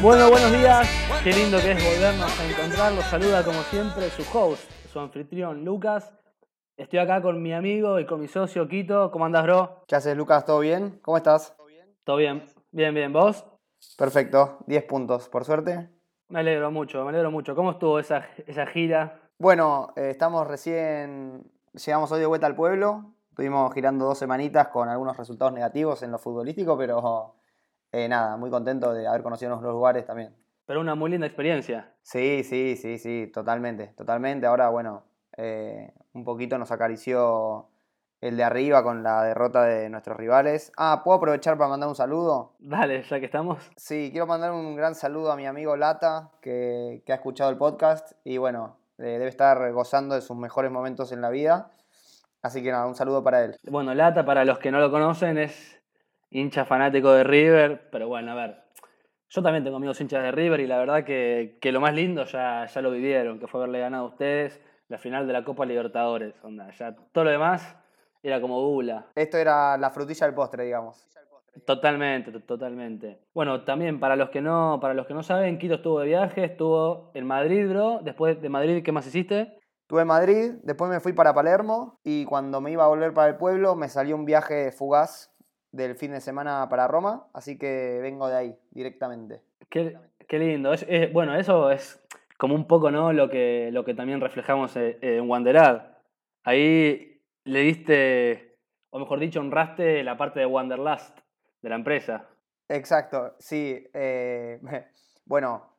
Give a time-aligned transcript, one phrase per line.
[0.00, 0.88] Bueno, buenos días.
[1.24, 2.92] Qué lindo que es volvernos a encontrar.
[2.92, 6.14] Los saluda como siempre su host, su anfitrión Lucas.
[6.76, 9.10] Estoy acá con mi amigo y con mi socio Quito.
[9.10, 9.82] ¿Cómo andás, bro?
[9.88, 10.44] ¿Qué haces, Lucas?
[10.44, 11.00] ¿Todo bien?
[11.02, 11.56] ¿Cómo estás?
[12.04, 12.44] ¿Todo bien?
[12.70, 13.12] Bien, bien.
[13.12, 13.44] ¿Vos?
[13.96, 15.90] Perfecto, 10 puntos, por suerte.
[16.28, 17.56] Me alegro mucho, me alegro mucho.
[17.56, 19.20] ¿Cómo estuvo esa, esa gira?
[19.36, 21.42] Bueno, eh, estamos recién,
[21.72, 23.14] llegamos hoy de vuelta al pueblo.
[23.30, 27.34] Estuvimos girando dos semanitas con algunos resultados negativos en lo futbolístico, pero
[27.92, 30.34] eh, nada, muy contento de haber conocido nuevos lugares también.
[30.66, 31.94] Pero una muy linda experiencia.
[32.02, 34.46] Sí, sí, sí, sí, totalmente, totalmente.
[34.46, 35.04] Ahora, bueno,
[35.36, 37.68] eh, un poquito nos acarició
[38.20, 40.72] el de arriba con la derrota de nuestros rivales.
[40.76, 42.54] Ah, ¿puedo aprovechar para mandar un saludo?
[42.58, 43.70] Dale, ya que estamos.
[43.76, 47.56] Sí, quiero mandar un gran saludo a mi amigo Lata, que, que ha escuchado el
[47.56, 51.70] podcast y bueno, eh, debe estar gozando de sus mejores momentos en la vida.
[52.42, 53.56] Así que nada, un saludo para él.
[53.64, 55.77] Bueno, Lata, para los que no lo conocen, es
[56.30, 58.62] hincha fanático de River, pero bueno, a ver.
[59.30, 62.24] Yo también tengo amigos hinchas de River y la verdad que, que lo más lindo
[62.24, 65.66] ya, ya lo vivieron, que fue haberle ganado a ustedes la final de la Copa
[65.66, 66.34] Libertadores.
[66.42, 67.76] Onda, ya todo lo demás
[68.22, 69.06] era como bula.
[69.14, 71.06] Esto era la frutilla del postre, digamos.
[71.66, 73.18] Totalmente, to- totalmente.
[73.34, 76.44] Bueno, también para los que no, para los que no saben, Quito estuvo de viaje,
[76.44, 78.00] estuvo en Madrid, bro.
[78.02, 79.58] Después de Madrid, ¿qué más hiciste?
[79.82, 83.28] Estuve en Madrid, después me fui para Palermo y cuando me iba a volver para
[83.28, 85.34] el pueblo me salió un viaje fugaz
[85.72, 89.42] del fin de semana para Roma, así que vengo de ahí directamente.
[89.68, 90.72] Qué, qué lindo.
[90.72, 92.02] Es, es- bueno, eso es
[92.38, 93.12] como un poco, ¿no?
[93.12, 95.96] Lo que, lo que también reflejamos en, en Wanderad.
[96.44, 98.56] Ahí le diste,
[98.90, 101.18] o mejor dicho, honraste la parte de Wanderlust
[101.62, 102.26] de la empresa.
[102.68, 103.86] Exacto, sí.
[103.92, 104.60] eh,
[105.26, 105.74] bueno,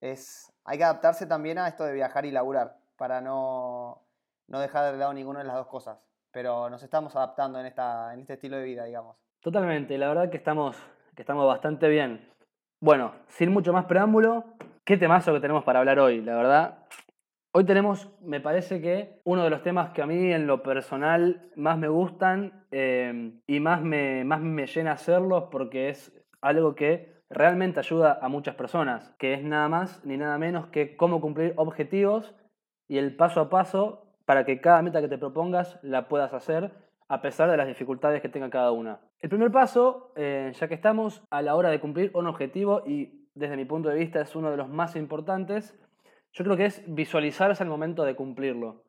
[0.00, 4.02] es, hay que adaptarse también a esto de viajar y laburar para no,
[4.48, 5.98] no dejar de lado ninguna de las dos cosas.
[6.32, 9.16] Pero nos estamos adaptando en, esta, en este estilo de vida, digamos.
[9.40, 10.76] Totalmente, la verdad que estamos,
[11.14, 12.28] que estamos bastante bien.
[12.80, 14.44] Bueno, sin mucho más preámbulo,
[14.84, 16.86] qué temazo que tenemos para hablar hoy, la verdad.
[17.52, 21.50] Hoy tenemos, me parece que uno de los temas que a mí en lo personal
[21.56, 27.20] más me gustan eh, y más me, más me llena hacerlos porque es algo que
[27.28, 31.54] realmente ayuda a muchas personas, que es nada más ni nada menos que cómo cumplir
[31.56, 32.34] objetivos
[32.88, 36.70] y el paso a paso para que cada meta que te propongas la puedas hacer
[37.08, 39.00] a pesar de las dificultades que tenga cada una.
[39.18, 43.26] El primer paso, eh, ya que estamos a la hora de cumplir un objetivo y
[43.34, 45.76] desde mi punto de vista es uno de los más importantes,
[46.32, 48.84] yo creo que es visualizarse al momento de cumplirlo.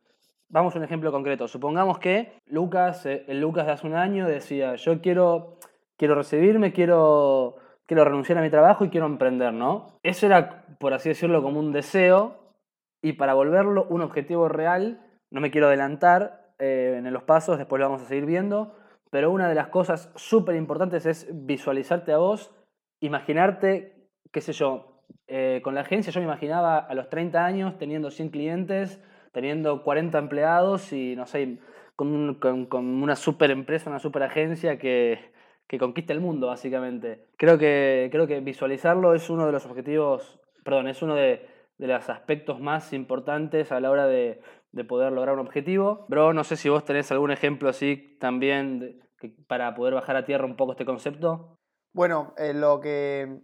[0.48, 1.48] Vamos a un ejemplo concreto.
[1.48, 5.58] Supongamos que Lucas, eh, el Lucas de hace un año decía, yo quiero,
[5.98, 7.56] quiero recibirme, quiero,
[7.88, 9.98] quiero renunciar a mi trabajo y quiero emprender, ¿no?
[10.04, 12.54] Eso era, por así decirlo, como un deseo
[13.02, 17.80] y para volverlo un objetivo real, no me quiero adelantar eh, en los pasos, después
[17.80, 18.76] lo vamos a seguir viendo,
[19.10, 22.54] pero una de las cosas súper importantes es visualizarte a vos,
[23.00, 27.78] imaginarte, qué sé yo, eh, con la agencia yo me imaginaba a los 30 años
[27.78, 31.58] teniendo 100 clientes, teniendo 40 empleados y no sé,
[31.96, 35.32] con, con- una super empresa, una super agencia que,
[35.68, 37.28] que conquista el mundo básicamente.
[37.38, 41.88] Creo que, creo que visualizarlo es uno de los objetivos, perdón, es uno de, de
[41.88, 46.06] los aspectos más importantes a la hora de, de poder lograr un objetivo.
[46.08, 49.02] Bro, no sé si vos tenés algún ejemplo así también
[49.48, 51.58] para poder bajar a tierra un poco este concepto.
[51.94, 53.42] Bueno, eh, lo que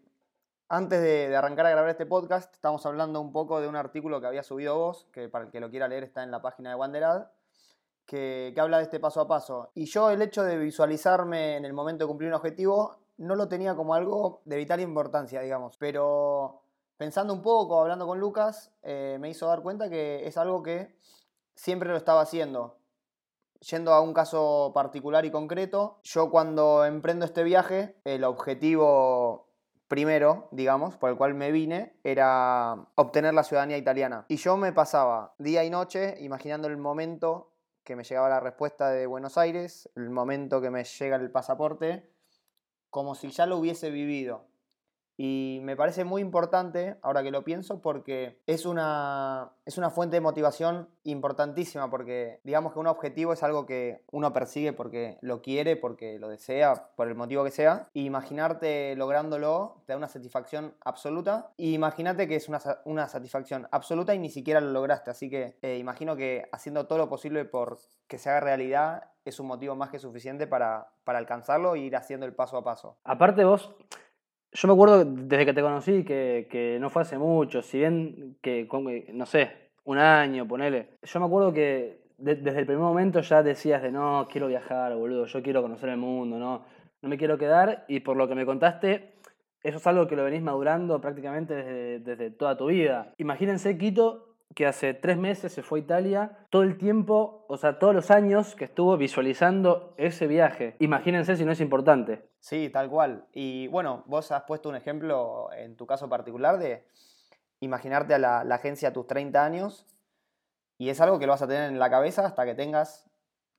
[0.69, 4.19] antes de, de arrancar a grabar este podcast, estamos hablando un poco de un artículo
[4.19, 6.69] que había subido vos, que para el que lo quiera leer está en la página
[6.69, 7.31] de Wanderad,
[8.05, 9.71] que, que habla de este paso a paso.
[9.75, 13.47] Y yo el hecho de visualizarme en el momento de cumplir un objetivo no lo
[13.47, 15.77] tenía como algo de vital importancia, digamos.
[15.77, 16.61] Pero
[16.97, 20.97] pensando un poco, hablando con Lucas, eh, me hizo dar cuenta que es algo que
[21.55, 22.79] siempre lo estaba haciendo.
[23.59, 29.47] Yendo a un caso particular y concreto, yo cuando emprendo este viaje, el objetivo
[29.87, 34.25] primero, digamos, por el cual me vine, era obtener la ciudadanía italiana.
[34.27, 38.89] Y yo me pasaba día y noche imaginando el momento que me llegaba la respuesta
[38.89, 42.11] de Buenos Aires, el momento que me llega el pasaporte,
[42.89, 44.46] como si ya lo hubiese vivido.
[45.17, 50.17] Y me parece muy importante, ahora que lo pienso, porque es una, es una fuente
[50.17, 55.41] de motivación importantísima, porque digamos que un objetivo es algo que uno persigue porque lo
[55.41, 57.89] quiere, porque lo desea, por el motivo que sea.
[57.93, 61.51] Y imaginarte lográndolo te da una satisfacción absoluta.
[61.57, 65.09] Imagínate que es una, una satisfacción absoluta y ni siquiera lo lograste.
[65.09, 69.39] Así que eh, imagino que haciendo todo lo posible por que se haga realidad es
[69.39, 72.97] un motivo más que suficiente para, para alcanzarlo e ir haciendo el paso a paso.
[73.03, 73.75] Aparte vos,
[74.51, 78.37] yo me acuerdo desde que te conocí que, que no fue hace mucho, si bien
[78.41, 79.51] que, con- no sé,
[79.85, 80.89] un año, ponele.
[81.03, 84.95] Yo me acuerdo que de- desde el primer momento ya decías de no, quiero viajar,
[84.95, 86.65] boludo, yo quiero conocer el mundo, no,
[87.01, 87.85] no me quiero quedar.
[87.87, 89.13] Y por lo que me contaste,
[89.63, 93.13] eso es algo que lo venís madurando prácticamente desde, desde toda tu vida.
[93.17, 97.77] Imagínense Quito que hace tres meses se fue a Italia, todo el tiempo, o sea,
[97.77, 100.75] todos los años que estuvo visualizando ese viaje.
[100.79, 102.27] Imagínense si no es importante.
[102.39, 103.27] Sí, tal cual.
[103.33, 106.87] Y bueno, vos has puesto un ejemplo en tu caso particular de
[107.59, 109.85] imaginarte a la, agencia a tus 30 años
[110.79, 113.07] y es algo que lo vas a tener en la cabeza hasta que tengas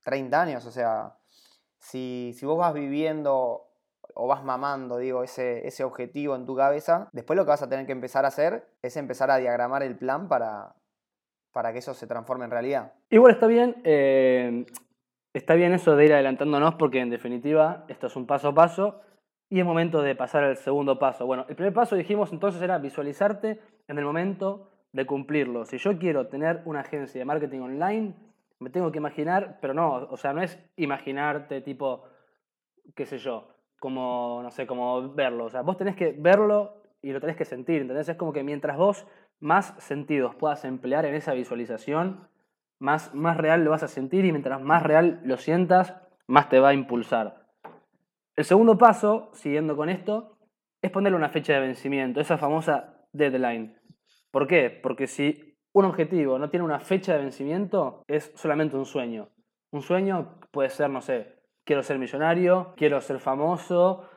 [0.02, 0.66] 30 años.
[0.66, 1.16] O sea,
[1.78, 3.68] si, si vos vas viviendo
[4.14, 7.68] o vas mamando, digo, ese, ese objetivo en tu cabeza, después lo que vas a
[7.68, 10.74] tener que empezar a hacer es empezar a diagramar el plan para,
[11.58, 12.92] para que eso se transforme en realidad.
[13.10, 14.64] Igual está bien, eh,
[15.32, 19.00] está bien eso de ir adelantándonos porque en definitiva esto es un paso a paso
[19.50, 21.26] y es momento de pasar al segundo paso.
[21.26, 25.64] Bueno, el primer paso dijimos entonces era visualizarte en el momento de cumplirlo.
[25.64, 28.14] Si yo quiero tener una agencia de marketing online,
[28.60, 32.04] me tengo que imaginar, pero no, o sea, no es imaginarte tipo,
[32.94, 33.48] qué sé yo,
[33.80, 35.46] como, no sé, como verlo.
[35.46, 38.08] O sea, vos tenés que verlo y lo tenés que sentir, ¿entendés?
[38.08, 39.04] Es como que mientras vos
[39.40, 42.28] más sentidos puedas emplear en esa visualización,
[42.80, 45.94] más, más real lo vas a sentir y mientras más real lo sientas,
[46.26, 47.46] más te va a impulsar.
[48.36, 50.38] El segundo paso, siguiendo con esto,
[50.80, 53.76] es ponerle una fecha de vencimiento, esa famosa deadline.
[54.30, 54.70] ¿Por qué?
[54.70, 59.28] Porque si un objetivo no tiene una fecha de vencimiento, es solamente un sueño.
[59.72, 64.08] Un sueño puede ser, no sé, quiero ser millonario, quiero ser famoso,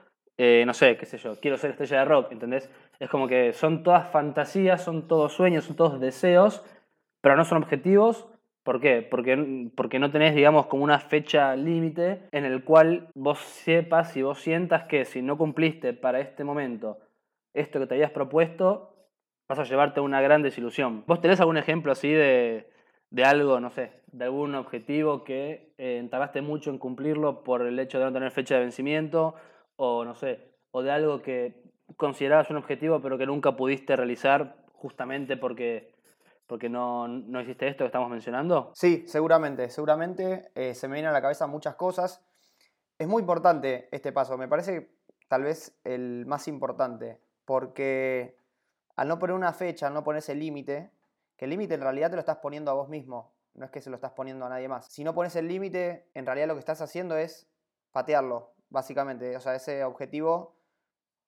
[0.44, 2.68] eh, no sé, qué sé yo, quiero ser estrella de rock, ¿entendés?
[3.00, 6.66] Es como que son todas fantasías, son todos sueños, son todos deseos,
[7.22, 8.28] pero no son objetivos.
[8.64, 9.04] ¿Por qué?
[9.04, 14.24] Porque, porque no tenés, digamos, como una fecha límite en el cual vos sepas y
[14.24, 16.98] vos sientas que si no cumpliste para este momento
[17.54, 18.96] esto que te habías propuesto,
[19.48, 21.04] vas a llevarte una gran desilusión.
[21.06, 22.68] ¿Vos tenés algún ejemplo así de,
[23.12, 26.10] de algo, no sé, de algún objetivo que eh,
[26.42, 29.36] mucho en cumplirlo por el hecho de no tener fecha de vencimiento
[29.84, 31.64] o no sé, o de algo que
[31.98, 35.96] considerabas un objetivo pero que nunca pudiste realizar justamente porque,
[36.46, 38.72] porque no, no hiciste esto que estamos mencionando?
[38.76, 42.24] Sí, seguramente, seguramente eh, se me vienen a la cabeza muchas cosas.
[43.00, 44.92] Es muy importante este paso, me parece
[45.28, 48.38] tal vez el más importante, porque
[48.96, 50.92] al no poner una fecha, al no poner ese límite,
[51.36, 53.82] que el límite en realidad te lo estás poniendo a vos mismo, no es que
[53.82, 54.86] se lo estás poniendo a nadie más.
[54.94, 57.50] Si no pones el límite, en realidad lo que estás haciendo es
[57.92, 59.38] patearlo, básicamente.
[59.38, 60.56] O sea, ese objetivo,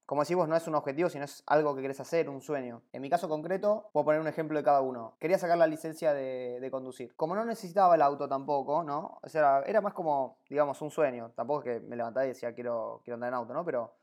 [0.08, 2.82] como decimos, no es un objetivo, sino es algo que querés hacer, un sueño.
[2.92, 5.16] En mi caso concreto, puedo poner un ejemplo de cada uno.
[5.20, 7.16] Quería sacar la licencia de, conducir.
[7.16, 9.20] Como no necesitaba el auto tampoco, ¿no?
[9.22, 11.32] O sea, era más como, digamos, un sueño.
[11.36, 13.64] Tampoco es que me levantaba y decía, quiero, quiero andar en auto, ¿no?
[13.64, 13.96] Pero,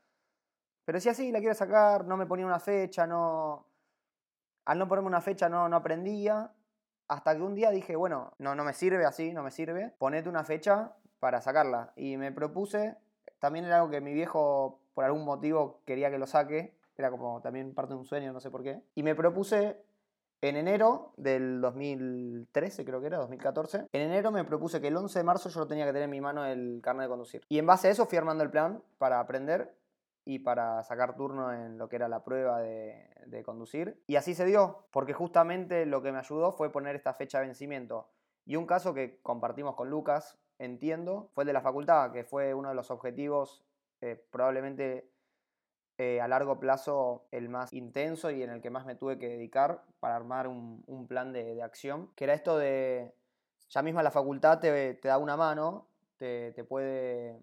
[0.84, 3.66] pero decía, sí, la quiero sacar, no me ponía una fecha, no
[4.70, 6.52] al no ponerme una fecha no, no aprendía,
[7.08, 10.28] hasta que un día dije, bueno, no, no me sirve así, no me sirve, ponete
[10.28, 11.92] una fecha para sacarla.
[11.96, 12.96] Y me propuse,
[13.40, 17.40] también era algo que mi viejo por algún motivo quería que lo saque, era como
[17.40, 18.82] también parte de un sueño, no sé por qué.
[18.94, 19.82] Y me propuse
[20.42, 25.19] en enero del 2013, creo que era, 2014, en enero me propuse que el 11
[25.19, 27.42] de marzo yo lo tenía que tener en mi mano el carnet de conducir.
[27.48, 29.75] Y en base a eso fui armando el plan para aprender
[30.25, 34.02] y para sacar turno en lo que era la prueba de, conducir.
[34.06, 37.46] Y así se dio, porque justamente lo que me ayudó fue poner esta fecha de
[37.46, 38.09] vencimiento.
[38.44, 42.55] Y un caso que compartimos con Lucas, entiendo, fue el de la facultad, que fue
[42.55, 43.64] uno de los objetivos
[44.02, 45.11] eh, probablemente
[45.99, 49.29] eh, a largo plazo el más intenso y en el que más me tuve que
[49.29, 53.12] dedicar para armar un, plan de, acción, que era esto de,
[53.69, 55.87] ya misma la facultad te, da una mano,
[56.19, 57.38] te, puede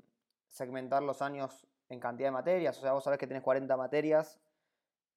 [0.48, 2.78] segmentar los años en cantidad de materias.
[2.78, 4.40] O sea, vos sabés que tenés 40 materias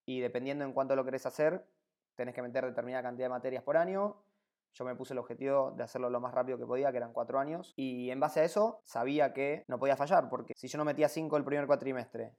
[0.06, 1.64] y dependiendo en cuánto lo querés hacer,
[2.16, 4.16] tenés que meter determinada cantidad de materias por año.
[4.74, 7.38] Yo me puse el objetivo de hacerlo lo más rápido que podía, que eran cuatro
[7.38, 7.72] años.
[7.76, 11.08] Y en base a eso, sabía que no podía fallar, porque si yo no metía
[11.08, 12.34] 5 el primer cuatrimestre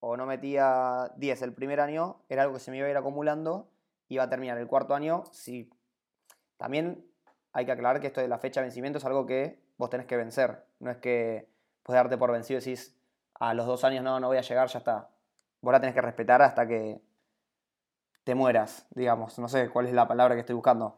[0.00, 2.96] o no metía 10 el primer año, era algo que se me iba a ir
[2.96, 3.68] acumulando.
[4.08, 5.24] Iba a terminar el cuarto año.
[5.30, 5.70] Si...
[6.56, 7.06] También
[7.52, 10.06] hay que aclarar que esto de la fecha de vencimiento es algo que vos tenés
[10.06, 10.64] que vencer.
[10.80, 11.48] No es que
[11.82, 12.96] puedes darte por vencido y decís,
[13.34, 15.08] a los dos años no, no voy a llegar, ya está.
[15.60, 17.00] Vos la tenés que respetar hasta que
[18.24, 19.38] te mueras, digamos.
[19.38, 20.96] No sé cuál es la palabra que estoy buscando.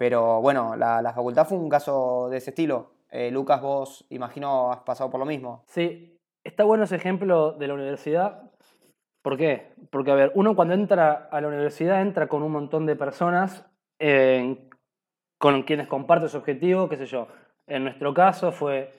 [0.00, 2.92] Pero bueno, la, facultad fue un caso de ese estilo.
[3.10, 5.62] Eh, Lucas, vos imagino has pasado por lo mismo.
[5.66, 8.50] Sí, está bueno ese ejemplo de la universidad.
[9.20, 9.74] ¿Por qué?
[9.90, 13.66] Porque, a ver, uno cuando entra a la universidad entra con un montón de personas
[15.36, 17.28] con quienes comparte su objetivo, qué sé yo.
[17.66, 18.94] En nuestro caso fue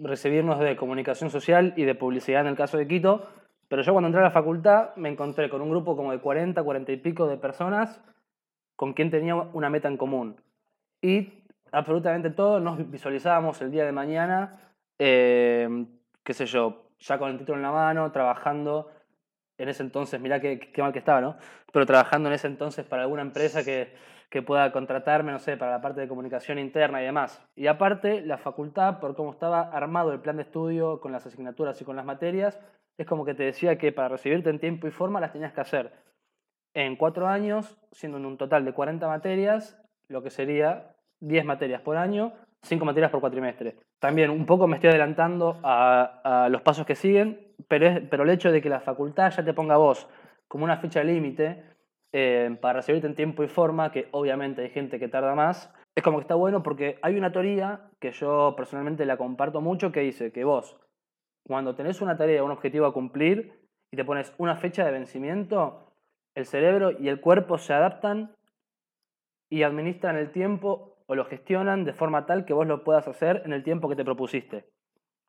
[0.00, 3.28] recibirnos de comunicación social y de publicidad en el caso de Quito,
[3.68, 6.62] pero yo cuando entré a la facultad me encontré con un grupo como de 40,
[6.62, 8.00] 40 y pico de personas
[8.78, 10.36] con quien tenía una meta en común.
[11.02, 11.32] Y
[11.72, 14.60] absolutamente todos nos visualizábamos el día de mañana,
[15.00, 15.84] eh,
[16.22, 18.88] qué sé yo, ya con el título en la mano, trabajando
[19.58, 21.36] en ese entonces, mirá qué, qué mal que estaba, ¿no?
[21.72, 23.96] Pero trabajando en ese entonces para alguna empresa que,
[24.30, 27.44] que pueda contratarme, no sé, para la parte de comunicación interna y demás.
[27.56, 31.80] Y aparte, la facultad, por cómo estaba armado el plan de estudio con las asignaturas
[31.82, 32.60] y con las materias,
[32.96, 35.62] es como que te decía que para recibirte en tiempo y forma las tenías que
[35.62, 35.92] hacer
[36.78, 41.82] en cuatro años, siendo en un total de 40 materias, lo que sería 10 materias
[41.82, 42.32] por año,
[42.62, 43.76] 5 materias por cuatrimestre.
[43.98, 48.30] También un poco me estoy adelantando a, los pasos que siguen, pero, es, pero el
[48.30, 50.08] hecho de que la facultad ya te ponga vos
[50.46, 51.64] como una fecha límite
[52.12, 56.04] eh, para recibirte en tiempo y forma, que obviamente hay gente que tarda más, es
[56.04, 60.00] como que está bueno porque hay una teoría que yo personalmente la comparto mucho que
[60.00, 60.78] dice que vos,
[61.44, 65.87] cuando tenés una tarea, un objetivo a cumplir y te pones una fecha de vencimiento,
[66.38, 68.30] el cerebro y el cuerpo se adaptan
[69.50, 73.42] y administran el tiempo o lo gestionan de forma tal que vos lo puedas hacer
[73.44, 74.66] en el tiempo que te propusiste.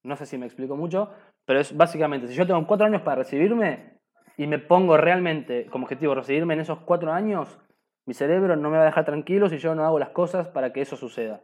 [0.04, 1.10] No sé si me explico mucho,
[1.46, 3.98] pero es básicamente, si yo tengo cuatro años para recibirme
[4.38, 7.58] y me pongo realmente como objetivo recibirme en esos cuatro años,
[8.06, 10.72] mi cerebro no me va a dejar tranquilo si yo no hago las cosas para
[10.72, 11.42] que eso suceda.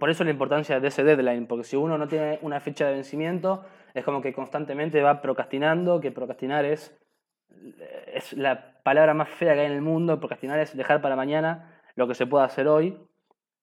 [0.00, 2.94] Por eso la importancia de ese deadline, porque si uno no tiene una fecha de
[2.94, 6.96] vencimiento, es como que constantemente va procrastinando, que procrastinar es,
[8.06, 11.80] es la palabra más fea que hay en el mundo, procrastinar es dejar para mañana
[11.94, 12.98] lo que se pueda hacer hoy.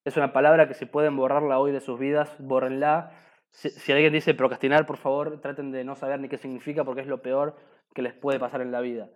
[0.05, 3.12] Es una palabra que si pueden borrarla hoy de sus vidas, bórrenla.
[3.51, 7.01] Si, si alguien dice procrastinar, por favor, traten de no saber ni qué significa porque
[7.01, 7.58] es lo peor
[7.93, 9.10] que les puede pasar en la vida.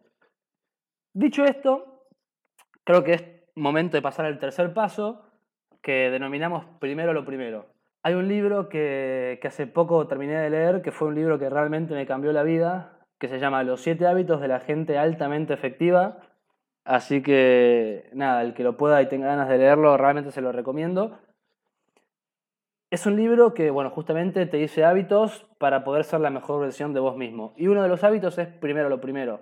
[1.14, 2.08] Dicho esto,
[2.84, 3.24] creo que es
[3.56, 5.26] momento de pasar al tercer paso,
[5.82, 7.68] que denominamos primero lo primero.
[8.02, 11.50] Hay un libro que, que, hace poco terminé de leer, que fue un libro que
[11.50, 12.93] realmente me cambió la vida,
[13.24, 16.18] que se llama Los siete hábitos de la gente altamente efectiva.
[16.84, 20.52] Así que nada, el que lo pueda y tenga ganas de leerlo, realmente se lo
[20.52, 21.18] recomiendo.
[22.92, 26.94] Es un libro que, bueno, justamente te dice hábitos para poder ser la mejor versión
[26.94, 27.54] de vos mismo.
[27.56, 29.40] Y uno de los hábitos es primero lo primero.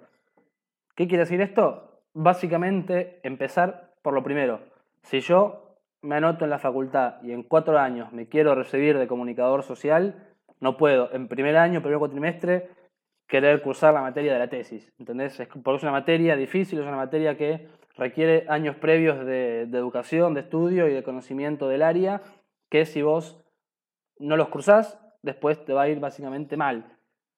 [0.94, 2.04] ¿Qué quiere decir esto?
[2.14, 4.60] Básicamente empezar por lo primero.
[5.02, 9.08] Si yo me anoto en la facultad y en cuatro años me quiero recibir de
[9.08, 12.70] comunicador social, no puedo en primer año, primer cuatrimestre,
[13.32, 14.92] querer cursar la materia de la tesis.
[15.00, 15.42] ¿Entendés?
[15.64, 20.42] Porque es una materia difícil, es una materia que requiere años previos de, educación, de
[20.42, 22.22] estudio y de conocimiento del área,
[22.70, 23.42] que si vos
[24.20, 26.98] no los cruzás, después te va a ir básicamente mal.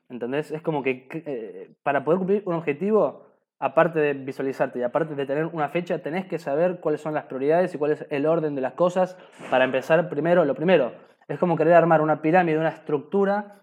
[0.09, 0.50] ¿Entendés?
[0.50, 3.27] Es como que eh, para poder cumplir un objetivo,
[3.59, 7.25] aparte de visualizarte y aparte de tener una fecha, tenés que saber cuáles son las
[7.25, 9.15] prioridades y cuál es el orden de las cosas
[9.51, 10.91] para empezar primero lo primero.
[11.27, 13.62] Es como querer armar una pirámide, una estructura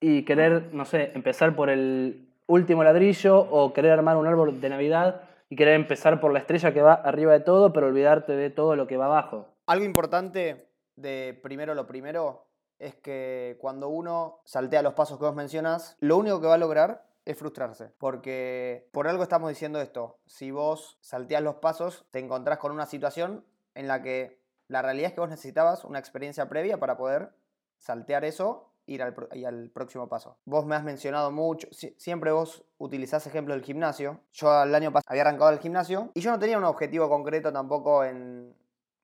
[0.00, 4.68] y querer, no sé, empezar por el último ladrillo o querer armar un árbol de
[4.68, 8.50] Navidad y querer empezar por la estrella que va arriba de todo, pero olvidarte de
[8.50, 9.48] todo lo que va abajo.
[9.66, 12.46] Algo importante de primero lo primero
[12.78, 16.58] es que cuando uno saltea los pasos que vos mencionas, lo único que va a
[16.58, 17.90] lograr es frustrarse.
[17.98, 20.18] Porque por algo estamos diciendo esto.
[20.26, 25.08] Si vos salteas los pasos, te encontrás con una situación en la que la realidad
[25.08, 27.30] es que vos necesitabas una experiencia previa para poder
[27.78, 29.14] saltear eso ir al,
[29.46, 30.38] al próximo paso.
[30.44, 34.20] Vos me has mencionado mucho, siempre vos utilizás ejemplo del gimnasio.
[34.32, 37.52] Yo el año pasado había arrancado el gimnasio y yo no tenía un objetivo concreto
[37.52, 38.54] tampoco en,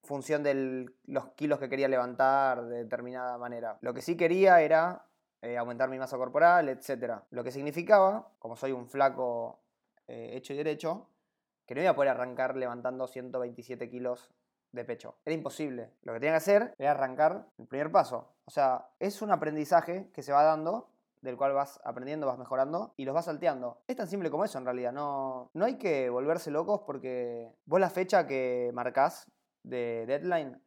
[0.05, 3.79] función de los kilos que quería levantar de determinada manera.
[3.81, 5.07] Lo que sí quería era
[5.43, 7.23] eh, aumentar mi masa corporal, etc.
[7.31, 9.61] Lo que significaba, como soy un flaco
[10.07, 11.09] eh, hecho y derecho,
[11.67, 14.31] que no iba a poder arrancar levantando 127 kilos
[14.75, 15.17] de pecho.
[15.25, 15.91] Era imposible.
[16.03, 18.35] Lo que tenía que hacer era arrancar el primer paso.
[18.45, 20.91] O sea, es un aprendizaje que se va dando
[21.23, 23.81] del cual vas aprendiendo, vas mejorando y los vas salteando.
[23.87, 27.81] Es tan simple como eso en realidad, no, no hay que volverse locos porque vos
[27.81, 29.31] la fecha que marcás
[29.63, 30.61] de deadline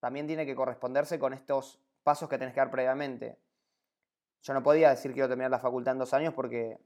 [0.00, 3.38] también tiene que corresponderse con estos pasos que tenés que dar previamente.
[4.42, 6.78] Yo no podía decir que quiero terminar la facultad en dos años porque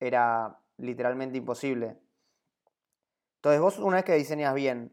[0.00, 1.96] era literalmente imposible.
[3.36, 4.92] Entonces vos una vez que diseñas bien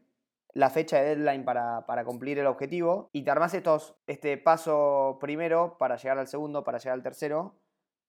[0.54, 5.18] la fecha de deadline para, para, cumplir el objetivo y te armás estos, este paso
[5.20, 7.54] primero para llegar al segundo, para llegar al tercero,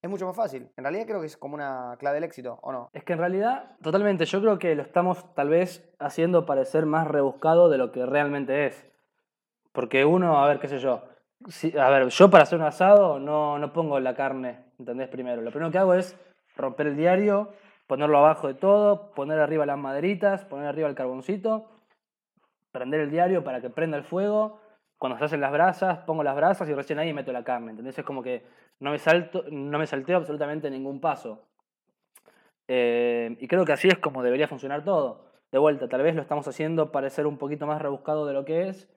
[0.01, 0.69] es mucho más fácil.
[0.77, 2.89] En realidad creo que es como una clave del éxito, ¿o no?
[2.93, 7.07] Es que en realidad, totalmente, yo creo que lo estamos tal vez haciendo parecer más
[7.07, 8.87] rebuscado de lo que realmente es.
[9.71, 11.03] Porque uno, a ver, qué sé yo,
[11.79, 15.07] a ver, yo para hacer un asado no, no pongo la carne, ¿entendés?
[15.09, 16.17] Primero, lo primero que hago es
[16.55, 17.53] romper el diario,
[17.87, 21.67] ponerlo abajo de todo, poner arriba las maderitas, poner arriba el carboncito,
[22.71, 24.59] prender el diario para que prenda el fuego,
[24.97, 27.97] cuando se hacen las brasas, pongo las brasas y recién ahí meto la carne, ¿entendés?
[27.97, 28.45] Es como que
[28.79, 31.47] no me, salto, no me salteo absolutamente ningún paso.
[32.67, 35.25] Eh, y creo que así es como debería funcionar todo.
[35.51, 38.69] De vuelta, tal vez lo estamos haciendo parecer un poquito más rebuscado de lo que
[38.69, 38.87] es,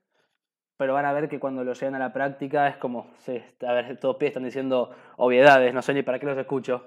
[0.76, 3.72] pero van a ver que cuando lo llegan a la práctica es como, sí, a
[3.72, 6.84] ver, todos pies están diciendo obviedades, no sé ni para qué los escucho.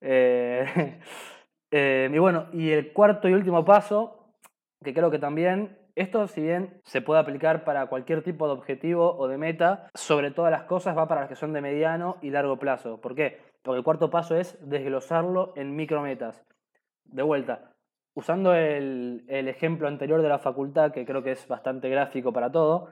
[0.00, 1.00] Eh,
[1.70, 4.34] eh, y bueno, y el cuarto y último paso,
[4.84, 9.16] que creo que también, esto si bien se puede aplicar para cualquier tipo de objetivo
[9.16, 12.30] o de meta, sobre todas las cosas va para las que son de mediano y
[12.30, 13.00] largo plazo.
[13.00, 13.40] ¿Por qué?
[13.62, 16.44] Porque el cuarto paso es desglosarlo en micrometas.
[17.04, 17.72] De vuelta,
[18.14, 22.50] usando el, el ejemplo anterior de la facultad, que creo que es bastante gráfico para
[22.50, 22.88] todo,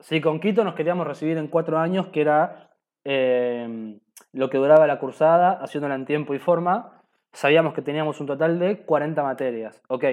[0.00, 2.70] si con Quito nos queríamos recibir en cuatro años, que era
[3.04, 3.98] eh,
[4.32, 8.58] lo que duraba la cursada, haciéndola en tiempo y forma, sabíamos que teníamos un total
[8.58, 9.80] de 40 materias.
[9.88, 10.04] Ok,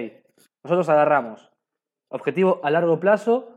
[0.62, 1.53] nosotros agarramos
[2.14, 3.48] objetivo a largo plazo,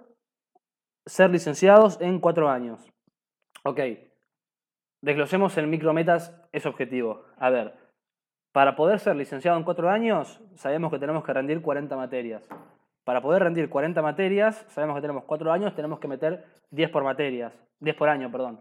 [1.06, 2.92] ser licenciados en cuatro años.
[3.64, 3.80] Ok,
[5.02, 7.24] desglosemos en micrometas ese objetivo.
[7.38, 7.76] A ver,
[8.52, 12.50] para poder ser licenciado en cuatro años, sabemos que tenemos que rendir 40 materias.
[13.04, 17.04] Para poder rendir 40 materias, sabemos que tenemos 4 años, tenemos que meter 10 por
[17.04, 18.60] materias, 10 por año, perdón.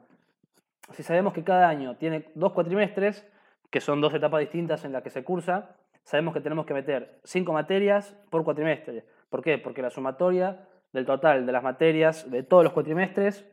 [0.93, 3.27] Si sabemos que cada año tiene dos cuatrimestres,
[3.71, 5.75] que son dos etapas distintas en las que se cursa,
[6.05, 9.05] sabemos que tenemos que meter 5 materias por cuatrimestre.
[9.29, 9.59] ¿Por qué?
[9.59, 13.47] Porque la sumatoria del total de las materias de todos los cuatrimestres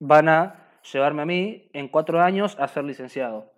[0.00, 3.52] van a llevarme a mí en 4 años a ser licenciado.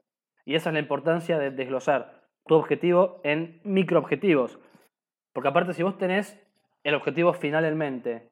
[0.44, 4.58] Y esa es la importancia de desglosar tu objetivo en microobjetivos.
[5.32, 6.40] Porque aparte, si vos tenés
[6.84, 8.30] el objetivo final en mente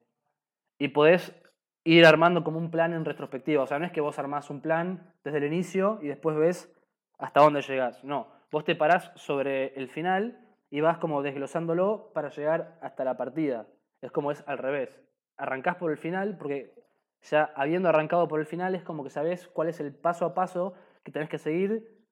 [0.78, 1.34] y podés
[1.82, 4.60] ir armando como un plan en retrospectiva, o sea, no es que vos armás un
[4.60, 6.72] plan desde el inicio y después ves
[7.18, 8.02] hasta dónde llegás.
[8.04, 10.43] No, vos te parás sobre el final
[10.74, 13.68] y vas como desglosándolo para llegar hasta la partida.
[14.02, 15.00] Es como es al revés.
[15.36, 16.74] Arrancás por el final porque
[17.22, 20.34] ya habiendo arrancado por el final es como que sabés cuál es el paso a
[20.34, 22.04] paso que tenés que seguir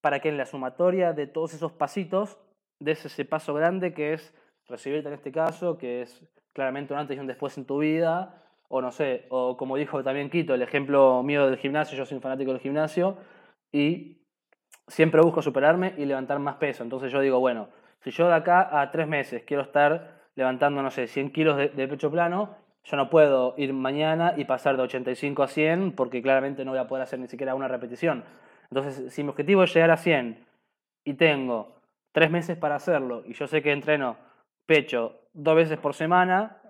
[0.00, 2.38] para que en la sumatoria de todos esos pasitos
[2.80, 4.34] des ese paso grande que es
[4.66, 8.42] recibirte en este caso, que es claramente un antes y un después en tu vida,
[8.70, 12.16] o no sé, o como dijo también Quito, el ejemplo mío del gimnasio, yo soy
[12.16, 13.18] un fanático del gimnasio
[13.70, 14.22] y
[14.88, 16.82] siempre busco superarme y levantar más peso.
[16.82, 17.68] Entonces yo digo, bueno,
[18.02, 21.88] si yo de acá a tres meses quiero estar levantando, no sé, 100 kilos de,
[21.88, 26.64] pecho plano, yo no puedo ir mañana y pasar de 85 a 100 porque claramente
[26.64, 28.24] no voy a poder hacer ni siquiera una repetición.
[28.70, 30.44] Entonces, si mi objetivo es llegar a 100
[31.04, 31.80] y tengo
[32.12, 34.16] tres meses para hacerlo y yo sé que entreno
[34.66, 36.60] pecho dos veces por semana,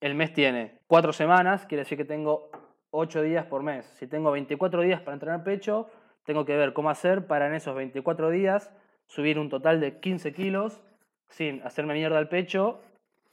[0.00, 2.50] el mes tiene cuatro semanas, quiere decir que tengo
[2.90, 3.86] ocho días por mes.
[3.98, 5.88] Si tengo 24 días para entrenar pecho,
[6.24, 8.72] tengo que ver cómo hacer para en esos 24 días
[9.06, 10.80] subir un total de 15 kilos
[11.28, 12.80] sin hacerme mierda al pecho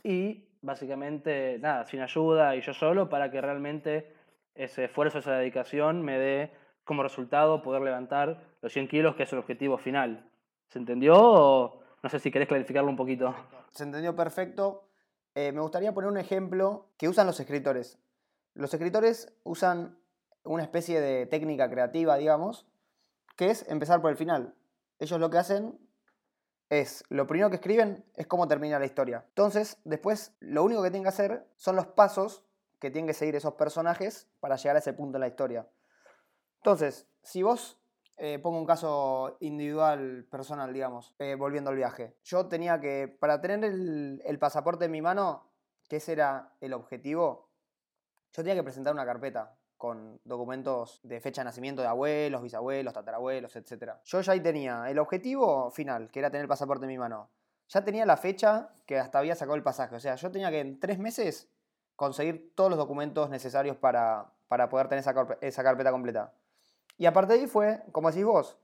[0.03, 4.13] y básicamente nada, sin ayuda y yo solo para que realmente
[4.55, 6.51] ese esfuerzo, esa dedicación me dé
[6.83, 10.29] como resultado poder levantar los 100 kilos, que es el objetivo final.
[10.69, 13.33] ¿Se entendió o no sé si querés clarificarlo un poquito?
[13.71, 14.89] Se entendió perfecto.
[15.35, 17.99] Eh, me gustaría poner un ejemplo que usan los escritores.
[18.53, 19.97] Los escritores usan
[20.43, 22.67] una especie de técnica creativa, digamos,
[23.35, 24.53] que es empezar por el final.
[25.03, 25.77] Ellos lo que hacen
[26.69, 29.25] es, lo primero que escriben es cómo termina la historia.
[29.27, 32.45] Entonces, después, lo único que tienen que hacer son los pasos
[32.79, 35.67] que tienen que seguir esos personajes para llegar a ese punto en la historia.
[36.55, 37.77] Entonces, si vos
[38.15, 42.15] eh, pongo un caso individual, personal, digamos, eh, volviendo al viaje.
[42.23, 45.51] Yo tenía que, para tener el, pasaporte en mi mano,
[45.89, 47.49] que ese era el objetivo,
[48.31, 52.93] yo tenía que presentar una carpeta con documentos de fecha de nacimiento de abuelos, bisabuelos,
[52.93, 53.95] tatarabuelos, etc.
[54.05, 57.27] Yo ya ahí tenía el objetivo final, que era tener el pasaporte en mi mano.
[57.67, 59.93] Ya tenía la fecha que hasta había sacado el pasaje.
[59.93, 61.49] O sea, yo tenía que en tres meses
[61.97, 65.03] conseguir todos los documentos necesarios para, para poder tener
[65.41, 66.31] esa carpeta completa.
[66.97, 68.57] Y aparte de ahí fue, como decís vos,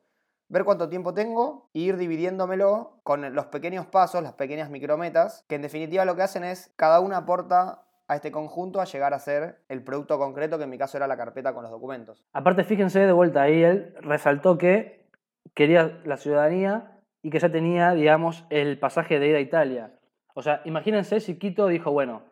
[0.48, 5.56] ver cuánto tiempo tengo e ir dividiéndomelo con los pequeños pasos, las pequeñas micrometas, que
[5.56, 9.20] en definitiva lo que hacen es, cada una aporta a este conjunto a llegar a
[9.20, 12.26] ser el producto concreto, que en mi caso era la carpeta con los documentos.
[12.34, 15.06] Aparte, fíjense de vuelta ahí, él resaltó que
[15.54, 19.92] quería la ciudadanía y que ya tenía, digamos, el pasaje de ida a Italia.
[20.34, 22.24] O sea, imagínense si Quito dijo, bueno,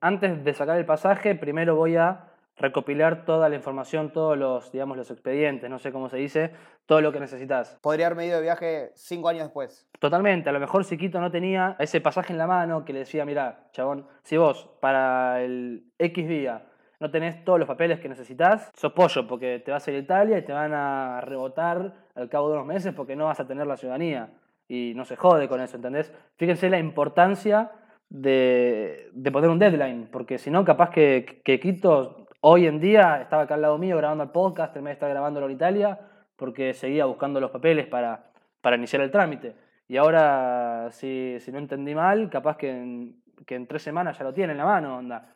[0.00, 4.96] antes de sacar el pasaje, primero voy a recopilar toda la información, todos los, digamos,
[4.96, 6.52] los expedientes, no sé cómo se dice,
[6.86, 7.78] todo lo que necesitas.
[7.82, 9.88] Podría haber medido de viaje cinco años después.
[9.98, 13.00] Totalmente, a lo mejor si Quito no tenía ese pasaje en la mano que le
[13.00, 16.66] decía, mira, chabón, si vos para el X día
[17.00, 20.00] no tenés todos los papeles que necesitas, sos pollo porque te vas a ir a
[20.00, 23.46] Italia y te van a rebotar al cabo de unos meses porque no vas a
[23.46, 24.30] tener la ciudadanía.
[24.68, 26.10] Y no se jode con eso, ¿entendés?
[26.36, 27.72] Fíjense la importancia
[28.08, 33.44] de, poner un deadline, porque si no, capaz que, que Quito Hoy en día estaba
[33.44, 35.98] acá al lado mío grabando el podcast, terminé de estar grabándolo en
[36.36, 38.22] porque seguía buscando los papeles para,
[38.60, 39.56] para iniciar el trámite.
[39.88, 44.24] Y ahora, si, si, no entendí mal, capaz que en que en tres semanas ya
[44.24, 45.34] lo tiene en la mano, onda.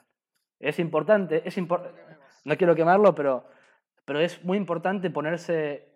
[0.60, 1.98] Es importante, es importante,
[2.44, 3.46] no quiero quemarlo, pero,
[4.04, 5.88] pero es muy importante ponerse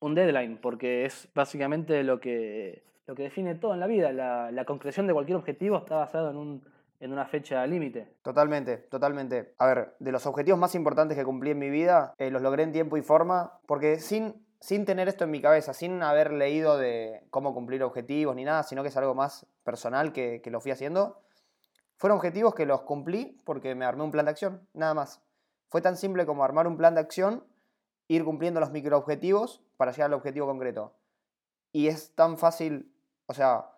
[0.00, 4.12] un deadline, porque es básicamente lo que, lo que define todo en la vida.
[4.12, 6.62] La, la concreción de cualquier objetivo está basado en, un,
[7.00, 8.16] en una fecha límite.
[8.22, 9.54] Totalmente, totalmente.
[9.58, 12.62] A ver, de los objetivos más importantes que cumplí en mi vida, eh, los logré
[12.62, 16.78] en tiempo y forma, porque sin, sin tener esto en mi cabeza, sin haber leído
[16.78, 20.60] de cómo cumplir objetivos ni nada, sino que es algo más personal que, que lo
[20.60, 21.20] fui haciendo,
[21.96, 25.22] fueron objetivos que los cumplí porque me armé un plan de acción, nada más.
[25.68, 27.44] Fue tan simple como armar un plan de acción,
[28.08, 30.94] ir cumpliendo los microobjetivos para llegar al objetivo concreto.
[31.72, 32.94] Y es tan fácil,
[33.26, 33.70] o sea,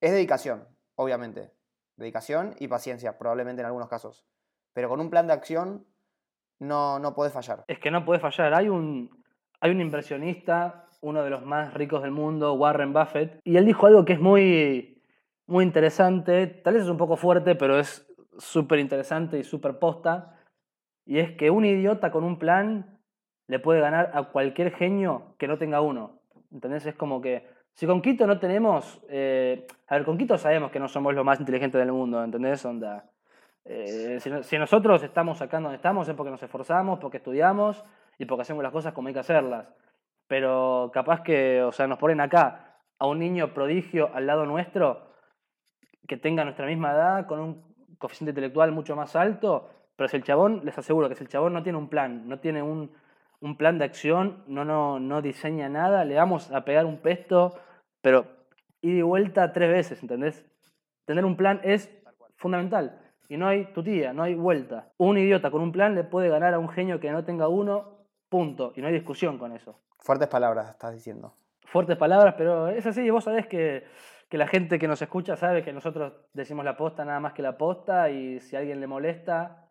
[0.00, 1.52] es dedicación, obviamente.
[2.00, 4.24] Dedicación y paciencia, probablemente en algunos casos.
[4.72, 5.86] Pero con un plan de acción
[6.58, 7.62] no, no puedes fallar.
[7.68, 8.54] Es que no puede fallar.
[8.54, 9.22] Hay un,
[9.60, 13.86] hay un inversionista, uno de los más ricos del mundo, Warren Buffett, y él dijo
[13.86, 15.02] algo que es muy,
[15.46, 20.38] muy interesante, tal vez es un poco fuerte, pero es súper interesante y súper posta,
[21.04, 22.98] y es que un idiota con un plan
[23.46, 26.22] le puede ganar a cualquier genio que no tenga uno.
[26.50, 26.86] ¿Entendés?
[26.86, 29.00] Es como que si con Quito no tenemos...
[29.08, 32.64] eh, a ver, con Quito sabemos que no somos los más inteligentes del mundo, ¿entendés?
[32.64, 33.04] Onda.
[33.64, 37.84] eh, si, no- si nosotros estamos acá donde estamos es porque nos esforzamos, porque estudiamos
[38.18, 39.72] y porque hacemos las cosas como hay que hacerlas.
[40.26, 45.10] Pero capaz que, o sea, nos ponen acá a un niño prodigio al lado nuestro
[46.06, 50.24] que tenga nuestra misma edad, con un coeficiente intelectual mucho más alto, pero si el
[50.24, 52.90] chabón, les aseguro que si el chabón no tiene un plan, no tiene un,
[53.40, 57.54] un plan de acción, no, no, no diseña nada, le vamos a pegar un pesto,
[58.02, 58.26] pero
[58.82, 60.46] ida y vuelta tres veces, ¿entendés?
[61.06, 61.90] Tener un plan es
[62.36, 63.00] fundamental.
[63.28, 64.92] Y no hay tutía, no hay vuelta.
[64.96, 68.06] Un idiota con un plan le puede ganar a un genio que no tenga uno,
[68.28, 68.72] punto.
[68.74, 69.78] Y no hay discusión con eso.
[70.00, 71.34] Fuertes palabras estás diciendo.
[71.64, 73.08] Fuertes palabras, pero es así.
[73.08, 73.84] Vos sabés que,
[74.28, 77.42] que la gente que nos escucha sabe que nosotros decimos la posta nada más que
[77.42, 78.10] la posta.
[78.10, 79.69] Y si a alguien le molesta,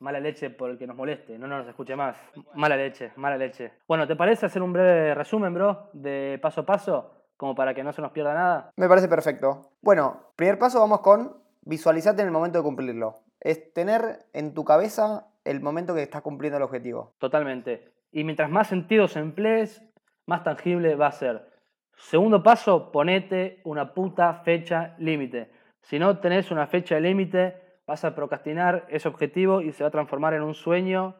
[0.00, 1.38] mala leche por el que nos moleste.
[1.38, 2.16] No nos escuche más.
[2.54, 3.72] Mala leche, mala leche.
[3.86, 5.90] Bueno, ¿te parece hacer un breve resumen, bro?
[5.92, 8.70] De paso a paso, como para que no se nos pierda nada.
[8.76, 9.70] Me parece perfecto.
[9.80, 13.14] Bueno, primer paso vamos con visualizarte en el momento de cumplirlo.
[13.40, 17.14] Es tener en tu cabeza el momento que estás cumpliendo el objetivo.
[17.18, 17.92] Totalmente.
[18.12, 19.82] Y mientras más sentidos emplees,
[20.26, 21.48] más tangible va a ser.
[21.96, 25.50] Segundo paso, ponete una puta fecha límite.
[25.82, 29.90] Si no tenés una fecha límite, vas a procrastinar ese objetivo y se va a
[29.90, 31.16] transformar en un sueño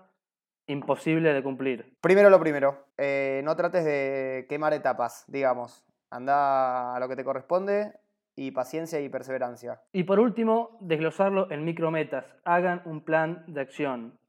[0.69, 1.97] imposible de cumplir.
[2.01, 5.85] Primero lo primero, eh, no trates de quemar etapas, digamos.
[6.11, 7.93] Anda a lo que te corresponde
[8.37, 9.81] y paciencia y perseverancia.
[9.93, 12.37] Y por último, desglosarlo en micrometas.
[12.45, 14.21] Hagan un plan de acción.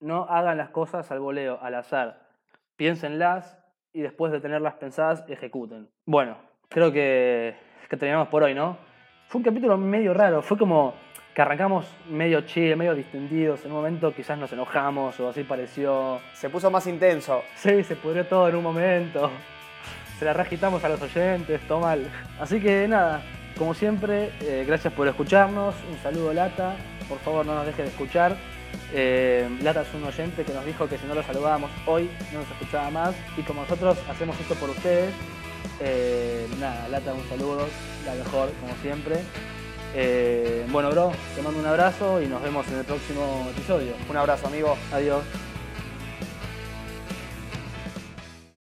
[0.00, 2.26] No hagan las cosas al voleo, al azar.
[2.76, 3.58] Piénsenlas
[3.92, 5.90] y después de tenerlas pensadas, ejecuten.
[6.06, 6.38] Bueno,
[6.70, 7.54] creo que,
[7.90, 8.78] que terminamos por hoy, ¿no?
[9.28, 10.40] Fue un capítulo medio raro.
[10.40, 10.94] Fue como
[11.36, 13.62] que arrancamos medio chill, medio distendidos.
[13.66, 16.18] En un momento quizás nos enojamos o así pareció.
[16.32, 17.42] Se puso más intenso.
[17.56, 19.30] Sí, se pudrió todo en un momento.
[20.18, 22.10] Se la reagitamos a los oyentes, todo mal.
[22.40, 23.20] Así que nada,
[23.58, 25.74] como siempre, eh, gracias por escucharnos.
[25.90, 26.74] Un saludo, Lata.
[27.06, 28.34] Por favor, no nos deje de escuchar.
[28.94, 32.38] Eh, Lata es un oyente que nos dijo que si no lo saludábamos hoy no
[32.38, 33.14] nos escuchaba más.
[33.36, 35.12] Y como nosotros hacemos esto por ustedes,
[35.80, 37.68] eh, nada, Lata, un saludo,
[38.06, 39.16] la mejor, como siempre.
[39.98, 43.94] Eh, bueno, bro, te mando un abrazo y nos vemos en el próximo episodio.
[44.10, 44.76] Un abrazo, amigo.
[44.92, 45.22] Adiós.